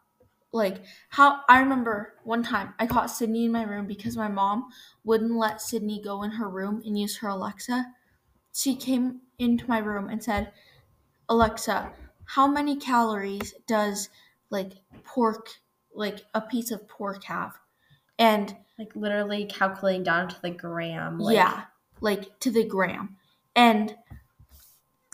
[0.51, 4.69] like how I remember one time I caught Sydney in my room because my mom
[5.03, 7.87] wouldn't let Sydney go in her room and use her Alexa.
[8.53, 10.51] She came into my room and said,
[11.27, 11.91] "Alexa,
[12.25, 14.09] how many calories does
[14.49, 15.49] like pork
[15.93, 17.59] like a piece of pork have?"
[18.17, 21.19] And like literally calculating down to the gram.
[21.19, 21.65] Like, yeah
[22.01, 23.17] like to the gram.
[23.55, 23.95] And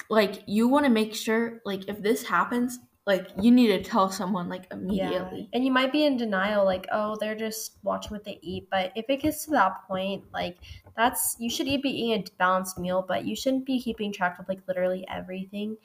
[0.09, 4.09] like you want to make sure like if this happens, like you need to tell
[4.09, 5.41] someone like immediately.
[5.41, 5.47] Yeah.
[5.53, 8.91] And you might be in denial like, "Oh, they're just watching what they eat." But
[8.95, 10.57] if it gets to that point, like
[10.97, 14.47] that's you should be eating a balanced meal, but you shouldn't be keeping track of
[14.49, 15.77] like literally everything.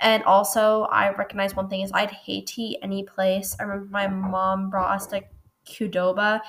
[0.00, 3.56] And also, I recognize one thing is I'd hate to eat any place.
[3.60, 5.22] I remember my mom brought us to
[5.66, 6.40] Qdoba,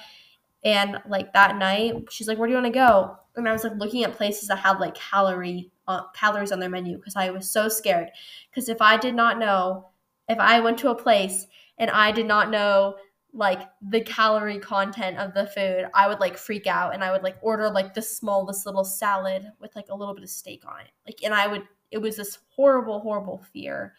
[0.65, 3.63] and like that night, she's like, "Where do you want to go?" and I was
[3.63, 7.29] like looking at places that had like calorie uh, calories on their menu because I
[7.29, 8.09] was so scared.
[8.49, 9.89] Because if I did not know,
[10.27, 12.95] if I went to a place and I did not know
[13.33, 17.23] like the calorie content of the food, I would like freak out and I would
[17.23, 20.79] like order like the smallest little salad with like a little bit of steak on
[20.79, 20.91] it.
[21.05, 23.93] Like, and I would, it was this horrible, horrible fear.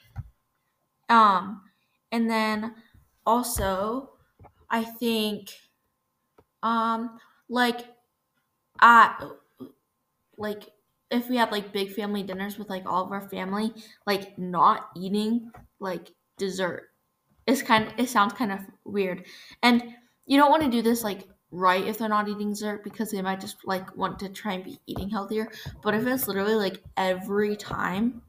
[1.09, 1.63] Um,
[2.11, 2.75] and then
[3.27, 4.11] also,
[4.71, 5.51] I think,
[6.67, 7.87] um, like
[8.81, 9.15] uh
[10.37, 10.65] like
[11.11, 13.73] if we had like big family dinners with like all of our family,
[14.07, 16.91] like not eating like dessert.
[17.47, 19.25] It's kind of it sounds kind of weird.
[19.63, 19.95] And
[20.27, 23.23] you don't want to do this like right if they're not eating dessert because they
[23.23, 25.49] might just like want to try and be eating healthier.
[25.83, 28.23] But if it's literally like every time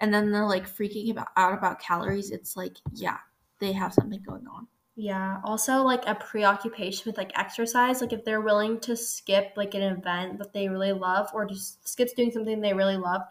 [0.00, 3.18] and then they're like freaking about, out about calories, it's like, yeah,
[3.60, 4.66] they have something going on.
[4.98, 5.40] Yeah.
[5.44, 8.00] Also, like a preoccupation with like exercise.
[8.00, 11.86] Like if they're willing to skip like an event that they really love, or just
[11.86, 13.22] skip doing something they really love,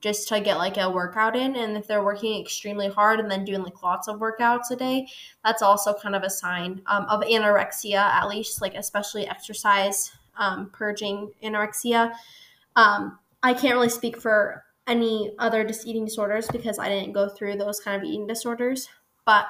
[0.00, 1.56] just to get like a workout in.
[1.56, 5.08] And if they're working extremely hard and then doing like lots of workouts a day,
[5.44, 10.70] that's also kind of a sign um, of anorexia, at least like especially exercise um,
[10.72, 12.14] purging anorexia.
[12.76, 17.28] Um, I can't really speak for any other dis- eating disorders because I didn't go
[17.28, 18.88] through those kind of eating disorders,
[19.26, 19.46] but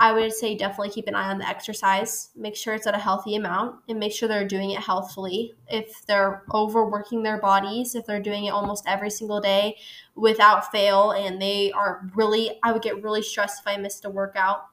[0.00, 2.30] I would say definitely keep an eye on the exercise.
[2.36, 5.54] Make sure it's at a healthy amount and make sure they're doing it healthfully.
[5.68, 9.76] If they're overworking their bodies, if they're doing it almost every single day
[10.14, 14.10] without fail, and they are really, I would get really stressed if I missed a
[14.10, 14.66] workout.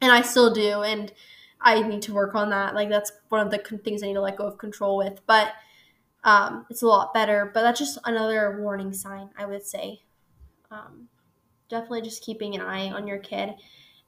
[0.00, 0.82] And I still do.
[0.82, 1.12] And
[1.60, 2.74] I need to work on that.
[2.74, 5.20] Like, that's one of the things I need to let go of control with.
[5.26, 5.52] But
[6.24, 7.50] um, it's a lot better.
[7.52, 10.02] But that's just another warning sign, I would say.
[10.70, 11.08] Um,
[11.68, 13.54] definitely just keeping an eye on your kid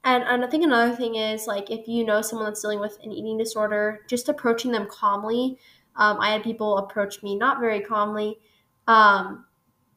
[0.03, 2.97] and, and I think another thing is like if you know someone that's dealing with
[3.03, 5.57] an eating disorder, just approaching them calmly.
[5.95, 8.39] Um, I had people approach me not very calmly
[8.87, 9.45] um,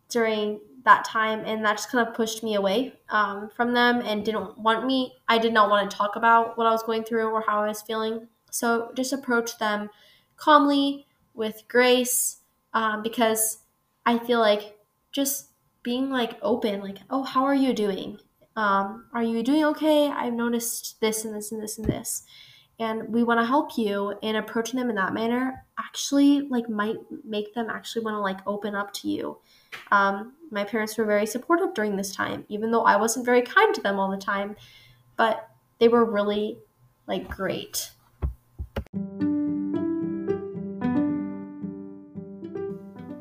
[0.09, 4.25] during that time, and that just kind of pushed me away um, from them and
[4.25, 5.15] didn't want me.
[5.29, 7.69] I did not want to talk about what I was going through or how I
[7.69, 8.29] was feeling.
[8.51, 9.89] So just approach them
[10.37, 12.41] calmly with grace
[12.75, 13.59] um, because
[14.05, 14.77] I feel like
[15.13, 15.51] just
[15.83, 18.19] being like open, like, oh, how are you doing?
[18.57, 20.09] Um, are you doing okay?
[20.09, 22.25] I've noticed this and this and this and this.
[22.79, 26.97] And we want to help you and approaching them in that manner actually like might
[27.25, 29.39] make them actually want to like open up to you.
[29.93, 33.75] Um, my parents were very supportive during this time, even though I wasn't very kind
[33.75, 34.57] to them all the time,
[35.17, 35.49] but
[35.79, 36.59] they were really
[37.07, 37.91] like great.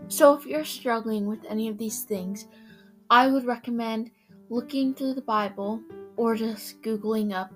[0.08, 2.46] So, if you're struggling with any of these things,
[3.10, 4.12] I would recommend
[4.50, 5.82] looking through the Bible
[6.18, 7.52] or just Googling up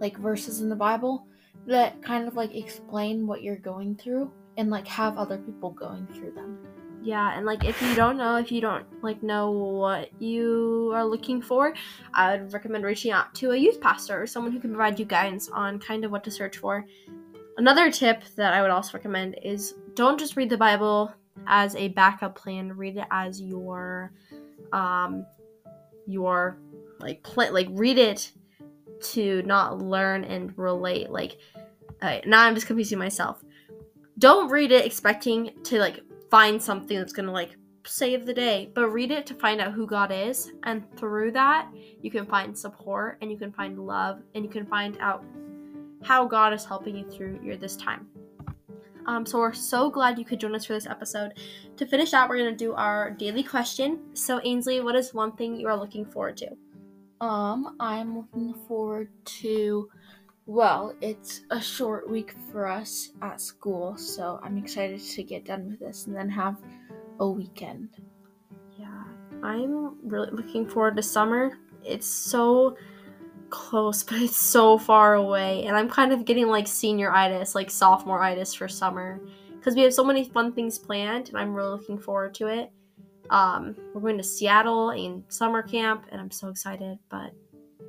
[0.00, 1.26] like verses in the Bible
[1.66, 6.06] that kind of like explain what you're going through and like have other people going
[6.08, 6.58] through them.
[7.02, 11.04] Yeah, and like if you don't know, if you don't like know what you are
[11.04, 11.74] looking for,
[12.14, 15.04] I would recommend reaching out to a youth pastor or someone who can provide you
[15.04, 16.86] guidance on kind of what to search for.
[17.56, 21.12] Another tip that I would also recommend is don't just read the Bible
[21.46, 24.12] as a backup plan, read it as your
[24.72, 25.26] um
[26.06, 26.58] your
[27.00, 28.32] like play like read it
[29.00, 31.38] to not learn and relate like
[32.00, 33.42] uh, now i'm just confusing myself.
[34.18, 36.00] Don't read it expecting to like
[36.30, 39.86] find something that's gonna like save the day but read it to find out who
[39.86, 41.68] god is and through that
[42.00, 45.24] you can find support and you can find love and you can find out
[46.04, 48.06] how god is helping you through your this time
[49.06, 51.32] um, so we're so glad you could join us for this episode.
[51.76, 54.00] To finish out, we're going to do our daily question.
[54.14, 56.56] So Ainslee, what is one thing you are looking forward to?
[57.24, 59.08] Um, I'm looking forward
[59.40, 59.88] to
[60.46, 65.70] well, it's a short week for us at school, so I'm excited to get done
[65.70, 66.56] with this and then have
[67.20, 67.90] a weekend.
[68.76, 69.04] Yeah,
[69.42, 71.58] I'm really looking forward to summer.
[71.84, 72.76] It's so
[73.52, 75.64] close, but it's so far away.
[75.66, 79.20] And I'm kind of getting like senioritis, like sophomore-itis for summer.
[79.50, 82.72] Because we have so many fun things planned, and I'm really looking forward to it.
[83.30, 87.32] Um, we're going to Seattle in summer camp, and I'm so excited, but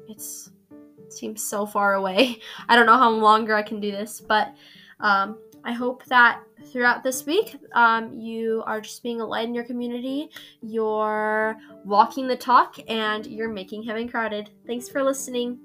[0.07, 0.51] it's
[0.99, 2.39] it seems so far away.
[2.70, 4.53] I don't know how longer I can do this, but
[4.99, 9.53] um, I hope that throughout this week, um, you are just being a light in
[9.53, 10.30] your community,
[10.61, 14.49] you're walking the talk, and you're making heaven crowded.
[14.66, 15.59] Thanks for listening.